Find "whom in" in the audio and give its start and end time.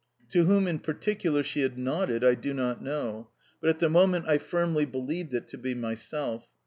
0.45-0.79